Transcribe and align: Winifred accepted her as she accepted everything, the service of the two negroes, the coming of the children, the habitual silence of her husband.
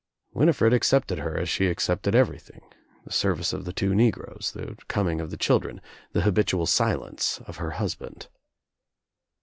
Winifred 0.33 0.73
accepted 0.73 1.19
her 1.19 1.37
as 1.37 1.47
she 1.47 1.67
accepted 1.67 2.15
everything, 2.15 2.61
the 3.05 3.11
service 3.11 3.53
of 3.53 3.65
the 3.65 3.71
two 3.71 3.93
negroes, 3.93 4.51
the 4.55 4.75
coming 4.87 5.21
of 5.21 5.29
the 5.29 5.37
children, 5.37 5.79
the 6.13 6.21
habitual 6.21 6.65
silence 6.65 7.39
of 7.45 7.57
her 7.57 7.69
husband. 7.77 8.27